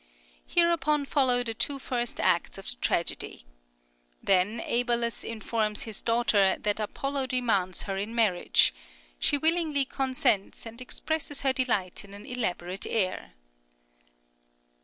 Hereupon 0.47 1.05
follow 1.05 1.43
the 1.43 1.53
two 1.53 1.77
first 1.77 2.19
acts 2.19 2.57
of 2.57 2.67
the 2.67 2.75
tragedy. 2.81 3.45
Then 4.23 4.59
Æbalus 4.61 5.23
informs 5.23 5.83
his 5.83 6.01
daughter 6.01 6.57
that 6.59 6.79
Apollo 6.79 7.27
demands 7.27 7.83
her 7.83 7.97
in 7.97 8.15
marriage; 8.15 8.73
she 9.19 9.37
willingly 9.37 9.85
consents, 9.85 10.65
and 10.65 10.81
expresses 10.81 11.41
her 11.41 11.53
delight 11.53 12.03
in 12.03 12.15
an 12.15 12.25
elaborate 12.25 12.87
air. 12.87 13.33